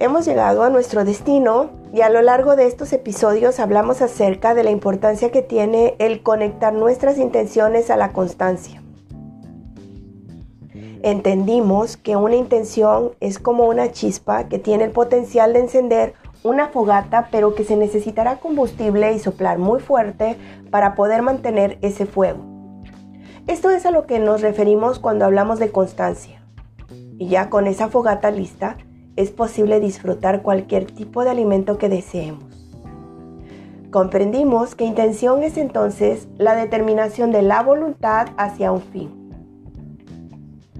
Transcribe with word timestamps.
Hemos 0.00 0.24
llegado 0.24 0.62
a 0.62 0.70
nuestro 0.70 1.04
destino 1.04 1.68
y 1.92 2.00
a 2.00 2.08
lo 2.08 2.22
largo 2.22 2.56
de 2.56 2.66
estos 2.66 2.90
episodios 2.94 3.60
hablamos 3.60 4.00
acerca 4.00 4.54
de 4.54 4.64
la 4.64 4.70
importancia 4.70 5.30
que 5.30 5.42
tiene 5.42 5.94
el 5.98 6.22
conectar 6.22 6.72
nuestras 6.72 7.18
intenciones 7.18 7.90
a 7.90 7.98
la 7.98 8.14
constancia. 8.14 8.82
Entendimos 11.02 11.98
que 11.98 12.16
una 12.16 12.36
intención 12.36 13.10
es 13.20 13.38
como 13.38 13.68
una 13.68 13.92
chispa 13.92 14.48
que 14.48 14.58
tiene 14.58 14.84
el 14.84 14.90
potencial 14.90 15.52
de 15.52 15.60
encender 15.60 16.14
una 16.44 16.68
fogata, 16.68 17.28
pero 17.30 17.54
que 17.54 17.64
se 17.64 17.76
necesitará 17.76 18.36
combustible 18.36 19.12
y 19.12 19.18
soplar 19.18 19.58
muy 19.58 19.80
fuerte 19.80 20.38
para 20.70 20.94
poder 20.94 21.20
mantener 21.20 21.76
ese 21.82 22.06
fuego. 22.06 22.40
Esto 23.46 23.68
es 23.68 23.84
a 23.84 23.90
lo 23.90 24.06
que 24.06 24.18
nos 24.18 24.40
referimos 24.40 24.98
cuando 24.98 25.26
hablamos 25.26 25.58
de 25.58 25.70
constancia. 25.70 26.42
Y 27.18 27.28
ya 27.28 27.50
con 27.50 27.66
esa 27.66 27.88
fogata 27.88 28.30
lista, 28.30 28.78
es 29.20 29.30
posible 29.30 29.80
disfrutar 29.80 30.40
cualquier 30.40 30.86
tipo 30.86 31.24
de 31.24 31.30
alimento 31.30 31.76
que 31.76 31.90
deseemos. 31.90 32.44
Comprendimos 33.90 34.74
que 34.74 34.84
intención 34.84 35.42
es 35.42 35.58
entonces 35.58 36.26
la 36.38 36.54
determinación 36.54 37.30
de 37.30 37.42
la 37.42 37.62
voluntad 37.62 38.28
hacia 38.38 38.72
un 38.72 38.80
fin. 38.80 39.10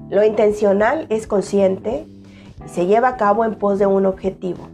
Lo 0.09 0.25
intencional 0.25 1.07
es 1.11 1.27
consciente 1.27 2.07
y 2.65 2.69
se 2.69 2.87
lleva 2.87 3.09
a 3.09 3.17
cabo 3.17 3.45
en 3.45 3.57
pos 3.57 3.79
de 3.79 3.87
un 3.87 4.07
objetivo. 4.07 4.69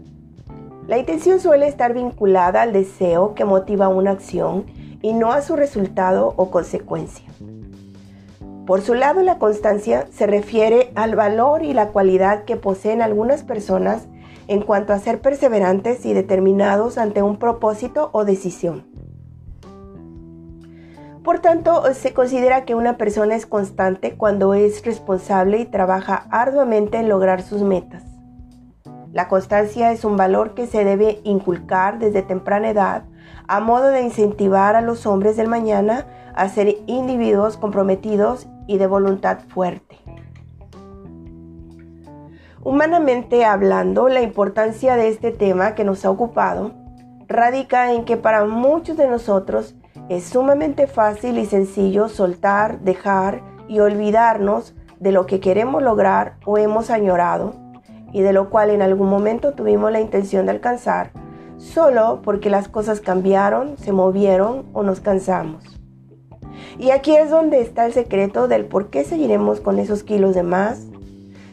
La 0.87 0.99
intención 0.99 1.41
suele 1.41 1.67
estar 1.67 1.93
vinculada 1.93 2.63
al 2.63 2.73
deseo 2.73 3.35
que 3.35 3.45
motiva 3.45 3.89
una 3.89 4.13
acción 4.13 4.67
y 5.03 5.13
no 5.13 5.33
a 5.33 5.43
su 5.43 5.57
resultado 5.57 6.35
o 6.37 6.51
consecuencia. 6.51 7.27
Por 8.67 8.83
su 8.83 8.95
lado, 8.95 9.23
la 9.23 9.39
constancia 9.39 10.09
se 10.11 10.27
refiere 10.27 10.91
al 10.97 11.15
valor 11.15 11.63
y 11.63 11.73
la 11.73 11.91
cualidad 11.91 12.45
que 12.45 12.57
poseen 12.57 13.01
algunas 13.01 13.45
personas 13.45 14.09
en 14.49 14.61
cuanto 14.61 14.93
a 14.93 14.99
ser 14.99 15.21
perseverantes 15.21 16.05
y 16.05 16.13
determinados 16.13 16.99
ante 16.99 17.23
un 17.23 17.39
propósito 17.39 18.11
o 18.13 18.25
decisión. 18.25 18.85
Por 21.23 21.39
tanto, 21.39 21.83
se 21.95 22.13
considera 22.13 22.65
que 22.65 22.75
una 22.75 22.97
persona 22.97 23.37
es 23.37 23.47
constante 23.47 24.17
cuando 24.17 24.55
es 24.55 24.85
responsable 24.85 25.59
y 25.59 25.67
trabaja 25.67 26.27
arduamente 26.31 26.99
en 26.99 27.09
lograr 27.09 27.43
sus 27.43 27.63
metas. 27.63 28.03
La 29.13 29.29
constancia 29.29 29.93
es 29.93 30.05
un 30.05 30.17
valor 30.17 30.55
que 30.55 30.67
se 30.67 30.85
debe 30.85 31.21
inculcar 31.23 32.01
desde 32.01 32.23
temprana 32.23 32.71
edad 32.71 33.05
a 33.49 33.61
modo 33.61 33.89
de 33.89 34.03
incentivar 34.03 34.75
a 34.75 34.81
los 34.81 35.07
hombres 35.07 35.37
del 35.37 35.49
mañana 35.49 36.07
a 36.35 36.49
ser 36.49 36.77
individuos 36.87 37.57
comprometidos 37.57 38.49
y 38.67 38.79
de 38.79 38.87
voluntad 38.87 39.39
fuerte. 39.49 39.97
Humanamente 42.63 43.45
hablando, 43.45 44.09
la 44.09 44.23
importancia 44.23 44.97
de 44.97 45.09
este 45.09 45.31
tema 45.31 45.75
que 45.75 45.85
nos 45.85 46.05
ha 46.05 46.11
ocupado 46.11 46.73
radica 47.29 47.93
en 47.93 48.05
que 48.05 48.17
para 48.17 48.45
muchos 48.45 48.97
de 48.97 49.07
nosotros 49.07 49.77
es 50.09 50.25
sumamente 50.25 50.87
fácil 50.87 51.39
y 51.39 51.47
sencillo 51.47 52.09
soltar, 52.09 52.81
dejar 52.81 53.43
y 53.69 53.81
olvidarnos 53.81 54.75
de 55.01 55.13
lo 55.13 55.27
que 55.27 55.41
queremos 55.41 55.83
lograr 55.83 56.37
o 56.45 56.59
hemos 56.59 56.91
añorado 56.91 57.55
y 58.13 58.23
de 58.23 58.33
lo 58.33 58.51
cual 58.51 58.71
en 58.71 58.83
algún 58.83 59.09
momento 59.09 59.53
tuvimos 59.53 59.93
la 59.93 60.01
intención 60.01 60.47
de 60.47 60.53
alcanzar, 60.53 61.11
solo 61.59 62.21
porque 62.23 62.51
las 62.51 62.69
cosas 62.69 63.01
cambiaron, 63.01 63.77
se 63.79 63.93
movieron 63.93 64.67
o 64.73 64.83
nos 64.83 65.01
cansamos. 65.01 65.76
Y 66.79 66.91
aquí 66.91 67.17
es 67.17 67.31
donde 67.31 67.61
está 67.61 67.87
el 67.87 67.93
secreto 67.95 68.49
del 68.49 68.67
por 68.67 68.89
qué 68.89 69.05
seguiremos 69.05 69.61
con 69.61 69.79
esos 69.79 70.03
kilos 70.03 70.35
de 70.35 70.43
más, 70.43 70.83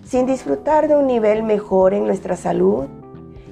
sin 0.03 0.25
disfrutar 0.25 0.87
de 0.87 0.95
un 0.95 1.07
nivel 1.07 1.43
mejor 1.43 1.93
en 1.93 2.05
nuestra 2.05 2.35
salud. 2.35 2.85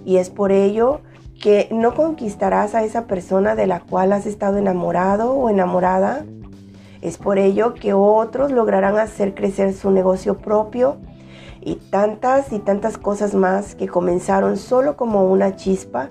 Y 0.03 0.17
es 0.17 0.29
por 0.29 0.51
ello 0.51 0.99
que 1.41 1.69
no 1.71 1.95
conquistarás 1.95 2.75
a 2.75 2.83
esa 2.83 3.07
persona 3.07 3.55
de 3.55 3.67
la 3.67 3.79
cual 3.79 4.11
has 4.11 4.25
estado 4.25 4.57
enamorado 4.57 5.33
o 5.33 5.49
enamorada. 5.49 6.25
Es 7.01 7.17
por 7.17 7.39
ello 7.39 7.73
que 7.73 7.93
otros 7.93 8.51
lograrán 8.51 8.97
hacer 8.97 9.33
crecer 9.33 9.73
su 9.73 9.91
negocio 9.91 10.37
propio 10.37 10.97
y 11.61 11.75
tantas 11.75 12.51
y 12.51 12.59
tantas 12.59 12.97
cosas 12.97 13.33
más 13.33 13.75
que 13.75 13.87
comenzaron 13.87 14.57
solo 14.57 14.97
como 14.97 15.25
una 15.31 15.55
chispa 15.55 16.09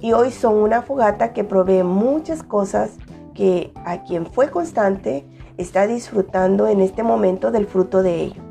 y 0.00 0.12
hoy 0.12 0.30
son 0.30 0.56
una 0.56 0.82
fogata 0.82 1.32
que 1.32 1.44
provee 1.44 1.82
muchas 1.82 2.42
cosas 2.42 2.90
que 3.38 3.70
a 3.84 4.02
quien 4.02 4.26
fue 4.26 4.50
constante 4.50 5.24
está 5.58 5.86
disfrutando 5.86 6.66
en 6.66 6.80
este 6.80 7.04
momento 7.04 7.52
del 7.52 7.68
fruto 7.68 8.02
de 8.02 8.22
ello. 8.22 8.42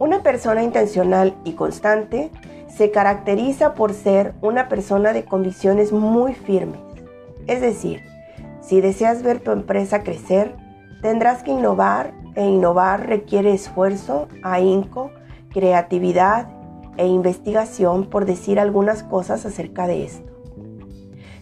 Una 0.00 0.24
persona 0.24 0.64
intencional 0.64 1.36
y 1.44 1.52
constante 1.52 2.32
se 2.66 2.90
caracteriza 2.90 3.74
por 3.74 3.94
ser 3.94 4.34
una 4.42 4.68
persona 4.68 5.12
de 5.12 5.24
convicciones 5.24 5.92
muy 5.92 6.34
firmes. 6.34 6.80
Es 7.46 7.60
decir, 7.60 8.02
si 8.62 8.80
deseas 8.80 9.22
ver 9.22 9.38
tu 9.38 9.52
empresa 9.52 10.02
crecer, 10.02 10.56
tendrás 11.00 11.44
que 11.44 11.52
innovar 11.52 12.14
e 12.34 12.44
innovar 12.44 13.06
requiere 13.06 13.54
esfuerzo, 13.54 14.26
ahínco, 14.42 15.12
creatividad 15.50 16.48
e 16.96 17.06
investigación 17.06 18.10
por 18.10 18.24
decir 18.24 18.58
algunas 18.58 19.04
cosas 19.04 19.46
acerca 19.46 19.86
de 19.86 20.04
esto. 20.04 20.27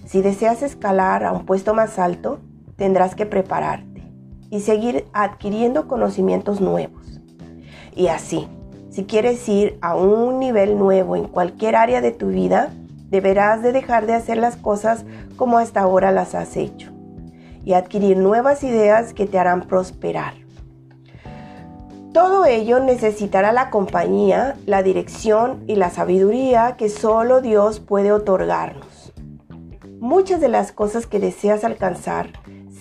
Si 0.06 0.22
deseas 0.22 0.62
escalar 0.62 1.24
a 1.24 1.32
un 1.32 1.44
puesto 1.44 1.74
más 1.74 1.98
alto, 1.98 2.38
tendrás 2.76 3.16
que 3.16 3.26
prepararte 3.26 4.04
y 4.50 4.60
seguir 4.60 5.04
adquiriendo 5.12 5.88
conocimientos 5.88 6.60
nuevos. 6.60 7.20
Y 7.94 8.06
así, 8.06 8.48
si 8.88 9.04
quieres 9.04 9.48
ir 9.48 9.78
a 9.82 9.96
un 9.96 10.38
nivel 10.38 10.78
nuevo 10.78 11.16
en 11.16 11.26
cualquier 11.26 11.74
área 11.74 12.00
de 12.00 12.12
tu 12.12 12.28
vida, 12.28 12.70
deberás 13.10 13.62
de 13.62 13.72
dejar 13.72 14.06
de 14.06 14.14
hacer 14.14 14.38
las 14.38 14.56
cosas 14.56 15.04
como 15.34 15.58
hasta 15.58 15.80
ahora 15.80 16.12
las 16.12 16.36
has 16.36 16.56
hecho 16.56 16.92
y 17.64 17.72
adquirir 17.72 18.16
nuevas 18.16 18.62
ideas 18.62 19.12
que 19.12 19.26
te 19.26 19.40
harán 19.40 19.62
prosperar. 19.62 20.34
Todo 22.12 22.46
ello 22.46 22.78
necesitará 22.78 23.52
la 23.52 23.70
compañía, 23.70 24.56
la 24.66 24.84
dirección 24.84 25.64
y 25.66 25.74
la 25.74 25.90
sabiduría 25.90 26.76
que 26.76 26.88
solo 26.88 27.40
Dios 27.40 27.80
puede 27.80 28.12
otorgarnos. 28.12 28.95
Muchas 30.00 30.40
de 30.40 30.48
las 30.48 30.72
cosas 30.72 31.06
que 31.06 31.18
deseas 31.18 31.64
alcanzar 31.64 32.28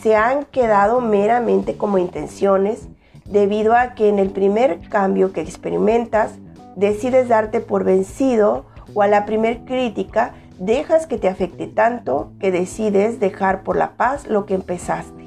se 0.01 0.15
han 0.15 0.43
quedado 0.45 0.99
meramente 0.99 1.77
como 1.77 1.97
intenciones 1.97 2.89
debido 3.23 3.73
a 3.73 3.95
que 3.95 4.09
en 4.09 4.19
el 4.19 4.31
primer 4.31 4.81
cambio 4.89 5.31
que 5.31 5.41
experimentas 5.41 6.33
decides 6.75 7.29
darte 7.29 7.61
por 7.61 7.85
vencido 7.85 8.65
o 8.93 9.01
a 9.01 9.07
la 9.07 9.25
primer 9.25 9.63
crítica 9.63 10.33
dejas 10.59 11.07
que 11.07 11.17
te 11.17 11.29
afecte 11.29 11.67
tanto 11.67 12.31
que 12.39 12.51
decides 12.51 13.19
dejar 13.19 13.63
por 13.63 13.77
la 13.77 13.95
paz 13.95 14.27
lo 14.27 14.45
que 14.45 14.55
empezaste 14.55 15.25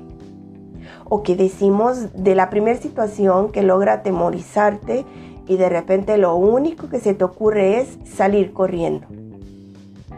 o 1.09 1.23
que 1.23 1.37
decimos 1.37 2.13
de 2.13 2.35
la 2.35 2.51
primera 2.51 2.79
situación 2.79 3.51
que 3.51 3.63
logra 3.63 3.95
atemorizarte 3.95 5.07
y 5.47 5.57
de 5.57 5.69
repente 5.71 6.19
lo 6.19 6.37
único 6.37 6.91
que 6.91 7.01
se 7.01 7.15
te 7.15 7.25
ocurre 7.25 7.81
es 7.81 7.99
salir 8.05 8.53
corriendo. 8.53 9.07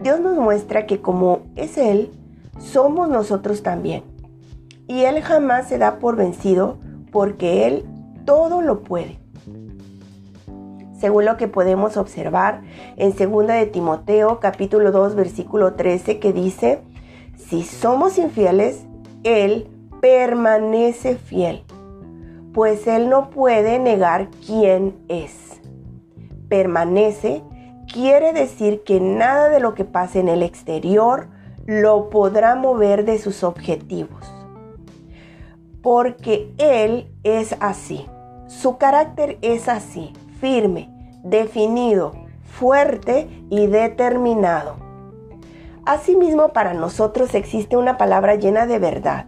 Dios 0.02 0.18
nos 0.20 0.36
muestra 0.36 0.86
que 0.86 1.00
como 1.00 1.42
es 1.56 1.76
Él, 1.76 2.10
somos 2.58 3.08
nosotros 3.08 3.62
también. 3.62 4.02
Y 4.86 5.02
Él 5.04 5.20
jamás 5.22 5.68
se 5.68 5.78
da 5.78 5.98
por 5.98 6.16
vencido 6.16 6.78
porque 7.12 7.66
Él 7.66 7.84
todo 8.24 8.62
lo 8.62 8.82
puede. 8.82 9.18
Según 10.98 11.24
lo 11.24 11.36
que 11.36 11.48
podemos 11.48 11.96
observar 11.96 12.62
en 12.96 13.14
2 13.14 13.46
de 13.46 13.66
Timoteo 13.66 14.40
capítulo 14.40 14.90
2 14.90 15.14
versículo 15.14 15.74
13 15.74 16.18
que 16.18 16.32
dice, 16.32 16.80
si 17.36 17.62
somos 17.62 18.18
infieles, 18.18 18.86
Él 19.22 19.68
permanece 20.00 21.16
fiel, 21.16 21.62
pues 22.52 22.86
Él 22.86 23.08
no 23.10 23.30
puede 23.30 23.78
negar 23.78 24.28
quién 24.46 24.94
es. 25.08 25.60
Permanece 26.48 27.42
quiere 27.92 28.32
decir 28.32 28.82
que 28.84 29.00
nada 29.00 29.48
de 29.48 29.60
lo 29.60 29.74
que 29.74 29.84
pase 29.84 30.20
en 30.20 30.28
el 30.28 30.42
exterior 30.42 31.28
lo 31.66 32.10
podrá 32.10 32.54
mover 32.54 33.04
de 33.04 33.18
sus 33.18 33.44
objetivos. 33.44 34.32
Porque 35.82 36.52
Él 36.58 37.10
es 37.22 37.56
así. 37.60 38.06
Su 38.46 38.76
carácter 38.78 39.38
es 39.42 39.68
así, 39.68 40.12
firme, 40.40 40.90
definido, 41.22 42.12
fuerte 42.44 43.28
y 43.48 43.66
determinado. 43.66 44.76
Asimismo, 45.86 46.52
para 46.52 46.74
nosotros 46.74 47.34
existe 47.34 47.76
una 47.76 47.96
palabra 47.96 48.34
llena 48.34 48.66
de 48.66 48.78
verdad, 48.78 49.26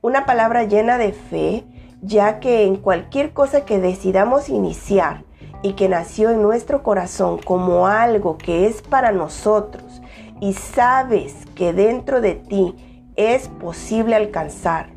una 0.00 0.26
palabra 0.26 0.64
llena 0.64 0.98
de 0.98 1.12
fe, 1.12 1.64
ya 2.00 2.40
que 2.40 2.64
en 2.64 2.76
cualquier 2.76 3.32
cosa 3.32 3.64
que 3.64 3.78
decidamos 3.78 4.48
iniciar 4.48 5.24
y 5.62 5.74
que 5.74 5.88
nació 5.88 6.30
en 6.30 6.42
nuestro 6.42 6.82
corazón 6.82 7.38
como 7.38 7.86
algo 7.86 8.36
que 8.36 8.66
es 8.66 8.82
para 8.82 9.12
nosotros 9.12 10.02
y 10.40 10.54
sabes 10.54 11.46
que 11.54 11.72
dentro 11.72 12.20
de 12.20 12.34
ti 12.34 12.74
es 13.16 13.48
posible 13.48 14.16
alcanzar 14.16 14.88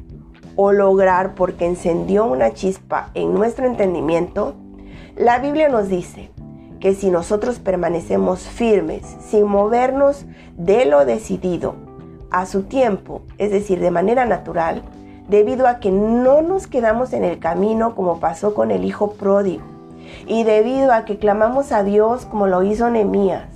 o 0.55 0.71
lograr 0.71 1.35
porque 1.35 1.65
encendió 1.65 2.25
una 2.25 2.53
chispa 2.53 3.11
en 3.13 3.33
nuestro 3.33 3.65
entendimiento, 3.65 4.55
la 5.15 5.39
Biblia 5.39 5.69
nos 5.69 5.89
dice 5.89 6.31
que 6.79 6.93
si 6.95 7.09
nosotros 7.09 7.59
permanecemos 7.59 8.41
firmes, 8.41 9.03
sin 9.19 9.45
movernos 9.45 10.25
de 10.57 10.85
lo 10.85 11.05
decidido, 11.05 11.75
a 12.31 12.45
su 12.45 12.63
tiempo, 12.63 13.21
es 13.37 13.51
decir, 13.51 13.79
de 13.79 13.91
manera 13.91 14.25
natural, 14.25 14.83
debido 15.29 15.67
a 15.67 15.79
que 15.79 15.91
no 15.91 16.41
nos 16.41 16.67
quedamos 16.67 17.13
en 17.13 17.23
el 17.23 17.39
camino 17.39 17.95
como 17.95 18.19
pasó 18.19 18.53
con 18.53 18.71
el 18.71 18.83
hijo 18.83 19.13
pródigo, 19.13 19.63
y 20.27 20.43
debido 20.43 20.93
a 20.93 21.05
que 21.05 21.17
clamamos 21.17 21.71
a 21.71 21.83
Dios 21.83 22.25
como 22.25 22.47
lo 22.47 22.63
hizo 22.63 22.89
Nehemías, 22.89 23.49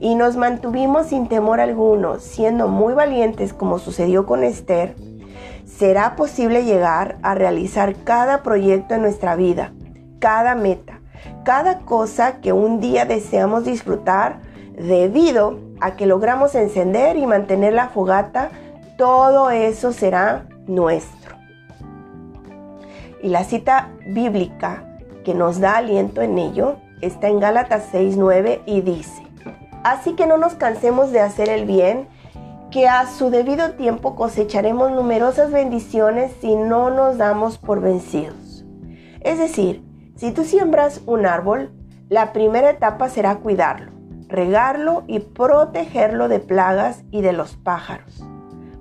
y 0.00 0.16
nos 0.16 0.36
mantuvimos 0.36 1.06
sin 1.06 1.28
temor 1.28 1.60
alguno, 1.60 2.18
siendo 2.18 2.66
muy 2.66 2.92
valientes 2.92 3.52
como 3.52 3.78
sucedió 3.78 4.26
con 4.26 4.42
Esther, 4.42 4.96
será 5.64 6.16
posible 6.16 6.64
llegar 6.64 7.18
a 7.22 7.36
realizar 7.36 7.94
cada 8.02 8.42
proyecto 8.42 8.94
en 8.94 9.02
nuestra 9.02 9.36
vida, 9.36 9.72
cada 10.18 10.56
meta, 10.56 11.00
cada 11.44 11.80
cosa 11.80 12.40
que 12.40 12.52
un 12.52 12.80
día 12.80 13.04
deseamos 13.04 13.64
disfrutar 13.64 14.40
debido 14.76 15.60
a 15.80 15.92
que 15.92 16.06
logramos 16.06 16.54
encender 16.54 17.16
y 17.16 17.26
mantener 17.26 17.72
la 17.72 17.88
fogata, 17.88 18.50
todo 18.98 19.50
eso 19.50 19.92
será 19.92 20.46
nuestro. 20.66 21.36
Y 23.22 23.28
la 23.28 23.44
cita 23.44 23.90
bíblica 24.06 24.91
que 25.22 25.34
nos 25.34 25.60
da 25.60 25.76
aliento 25.76 26.22
en 26.22 26.38
ello 26.38 26.76
está 27.00 27.28
en 27.28 27.40
Gálatas 27.40 27.88
6:9 27.92 28.62
y 28.66 28.80
dice, 28.80 29.22
Así 29.82 30.14
que 30.14 30.26
no 30.26 30.36
nos 30.36 30.54
cansemos 30.54 31.10
de 31.10 31.20
hacer 31.20 31.48
el 31.48 31.66
bien, 31.66 32.08
que 32.70 32.88
a 32.88 33.06
su 33.06 33.30
debido 33.30 33.72
tiempo 33.72 34.14
cosecharemos 34.14 34.92
numerosas 34.92 35.50
bendiciones 35.50 36.32
si 36.40 36.54
no 36.56 36.90
nos 36.90 37.18
damos 37.18 37.58
por 37.58 37.80
vencidos. 37.80 38.64
Es 39.20 39.38
decir, 39.38 39.84
si 40.16 40.32
tú 40.32 40.44
siembras 40.44 41.02
un 41.06 41.26
árbol, 41.26 41.72
la 42.08 42.32
primera 42.32 42.70
etapa 42.70 43.08
será 43.08 43.36
cuidarlo, 43.36 43.92
regarlo 44.28 45.02
y 45.06 45.18
protegerlo 45.18 46.28
de 46.28 46.38
plagas 46.38 47.02
y 47.10 47.20
de 47.20 47.32
los 47.32 47.56
pájaros. 47.56 48.24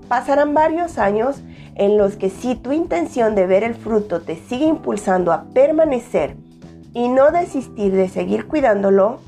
Pasarán 0.07 0.53
varios 0.53 0.97
años 0.97 1.41
en 1.75 1.97
los 1.97 2.15
que 2.15 2.29
si 2.29 2.55
tu 2.55 2.71
intención 2.71 3.35
de 3.35 3.47
ver 3.47 3.63
el 3.63 3.75
fruto 3.75 4.21
te 4.21 4.35
sigue 4.35 4.65
impulsando 4.65 5.31
a 5.31 5.45
permanecer 5.53 6.35
y 6.93 7.07
no 7.07 7.31
desistir 7.31 7.93
de 7.93 8.09
seguir 8.09 8.47
cuidándolo, 8.47 9.19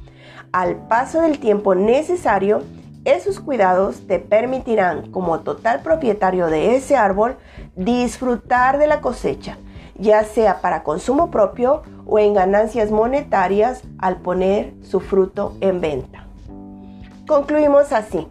al 0.52 0.88
paso 0.88 1.22
del 1.22 1.40
tiempo 1.40 1.74
necesario, 1.76 2.62
esos 3.06 3.40
cuidados 3.40 4.08
te 4.08 4.20
permitirán, 4.20 5.12
como 5.12 5.40
total 5.42 5.82
propietario 5.82 6.48
de 6.48 6.76
ese 6.76 6.96
árbol, 6.96 7.38
disfrutar 7.76 8.78
de 8.78 8.88
la 8.88 9.02
cosecha, 9.02 9.58
ya 9.98 10.24
sea 10.24 10.62
para 10.62 10.84
consumo 10.84 11.32
propio 11.32 11.82
o 12.06 12.20
en 12.20 12.34
ganancias 12.34 12.92
monetarias 12.92 13.82
al 13.98 14.18
poner 14.18 14.74
su 14.84 15.00
fruto 15.00 15.58
en 15.60 15.82
venta. 15.82 16.28
Concluimos 17.28 17.92
así. 17.92 18.28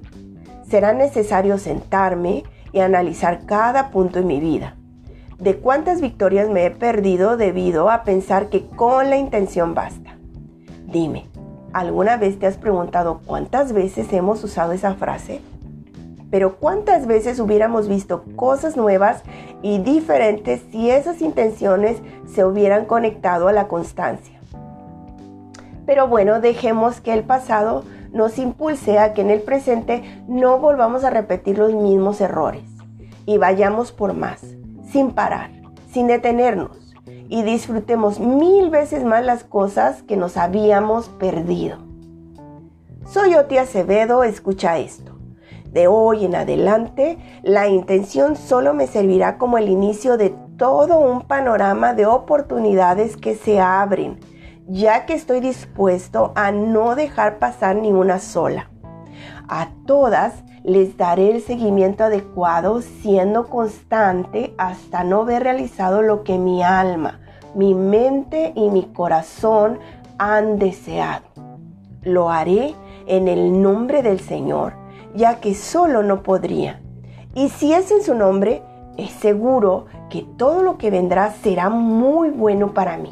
Será 0.69 0.93
necesario 0.93 1.59
sentarme 1.59 2.45
y 2.73 2.81
analizar 2.81 3.47
cada 3.47 3.91
punto 3.91 4.19
en 4.19 4.27
mi 4.27 4.41
vida. 4.41 4.77
De 5.39 5.57
cuántas 5.57 6.01
victorias 6.01 6.49
me 6.49 6.67
he 6.67 6.71
perdido 6.71 7.37
debido 7.37 7.91
a 7.91 8.05
pensar 8.05 8.49
que 8.49 8.67
con 8.67 9.11
la 9.11 9.17
intención 9.17 9.75
basta. 9.75 10.17
Dime, 10.87 11.27
¿alguna 11.73 12.17
vez 12.17 12.39
te 12.39 12.47
has 12.47 12.57
preguntado 12.57 13.21
cuántas 13.25 13.73
veces 13.73 14.13
hemos 14.13 14.45
usado 14.45 14.73
esa 14.73 14.95
frase? 14.95 15.41
Pero 16.31 16.57
cuántas 16.57 17.07
veces 17.07 17.41
hubiéramos 17.41 17.89
visto 17.89 18.25
cosas 18.37 18.77
nuevas 18.77 19.23
y 19.63 19.79
diferentes 19.79 20.63
si 20.71 20.91
esas 20.91 21.21
intenciones 21.21 21.99
se 22.33 22.45
hubieran 22.45 22.87
conectado 22.87 23.49
a 23.49 23.53
la 23.53 23.69
constancia. 23.69 24.41
Pero 25.87 26.07
bueno, 26.09 26.41
dejemos 26.41 27.01
que 27.01 27.13
el 27.13 27.25
pasado 27.25 27.85
nos 28.13 28.39
impulse 28.39 28.99
a 28.99 29.15
que 29.15 29.23
en 29.23 29.31
el 29.31 29.41
presente 29.41 30.23
no 30.29 30.59
volvamos 30.59 31.05
a 31.05 31.11
repetir 31.11 31.59
los 31.59 31.73
mismos 31.75 32.21
errores 32.21 32.65
y 33.27 33.39
vayamos 33.39 33.93
por 33.93 34.15
más, 34.15 34.41
sin 34.91 35.13
parar, 35.13 35.51
sin 35.91 36.07
detenernos 36.07 36.95
y 37.29 37.43
disfrutemos 37.43 38.21
mil 38.21 38.69
veces 38.69 39.05
más 39.05 39.25
las 39.25 39.43
cosas 39.43 40.03
que 40.03 40.17
nos 40.17 40.37
habíamos 40.37 41.09
perdido. 41.09 41.79
Soy 43.07 43.35
Oti 43.35 43.59
Acevedo, 43.59 44.23
escucha 44.23 44.79
esto. 44.79 45.13
De 45.71 45.87
hoy 45.87 46.27
en 46.27 46.35
adelante, 46.35 47.17
la 47.43 47.69
intención 47.69 48.37
solo 48.37 48.75
me 48.75 48.87
servirá 48.87 49.39
como 49.39 49.57
el 49.57 49.71
inicio 49.71 50.19
de 50.19 50.35
todo 50.59 50.99
un 50.99 51.23
panorama 51.23 51.95
de 51.95 52.05
oportunidades 52.05 53.17
que 53.17 53.35
se 53.35 53.59
abren 53.59 54.19
ya 54.69 55.07
que 55.07 55.15
estoy 55.15 55.41
dispuesto 55.41 56.33
a 56.35 56.53
no 56.53 56.95
dejar 56.95 57.39
pasar 57.39 57.77
ni 57.77 57.93
una 57.93 58.19
sola. 58.19 58.71
A 59.49 59.69
todas 59.87 60.45
les 60.65 60.97
daré 60.97 61.31
el 61.31 61.43
seguimiento 61.43 62.05
adecuado 62.05 62.81
siendo 62.81 63.49
constante 63.49 64.55
hasta 64.59 65.05
no 65.05 65.25
ver 65.25 65.43
realizado 65.43 66.03
lo 66.03 66.23
que 66.23 66.39
mi 66.39 66.63
alma, 66.63 67.21
mi 67.55 67.75
mente 67.75 68.53
y 68.55 68.71
mi 68.71 68.85
corazón 68.85 69.79
han 70.19 70.59
deseado. 70.59 71.25
Lo 72.03 72.31
haré 72.31 72.75
en 73.07 73.29
el 73.29 73.61
nombre 73.61 74.03
del 74.03 74.21
Señor, 74.21 74.75
ya 75.15 75.41
que 75.41 75.55
solo 75.55 76.03
no 76.03 76.23
podría. 76.23 76.81
Y 77.35 77.49
si 77.49 77.73
es 77.73 77.91
en 77.91 78.03
su 78.03 78.15
nombre, 78.15 78.63
es 78.97 79.11
seguro 79.11 79.87
que 80.11 80.27
todo 80.37 80.63
lo 80.63 80.79
que 80.79 80.91
vendrá 80.91 81.33
será 81.33 81.71
muy 81.71 82.31
bueno 82.31 82.73
para 82.75 82.97
mí. 82.97 83.11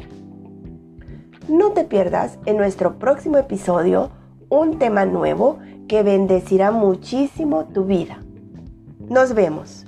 No 1.51 1.71
te 1.71 1.83
pierdas 1.83 2.39
en 2.45 2.55
nuestro 2.55 2.97
próximo 2.97 3.37
episodio 3.37 4.09
un 4.47 4.79
tema 4.79 5.03
nuevo 5.03 5.59
que 5.89 6.01
bendecirá 6.01 6.71
muchísimo 6.71 7.65
tu 7.65 7.83
vida. 7.83 8.19
Nos 9.09 9.33
vemos. 9.33 9.85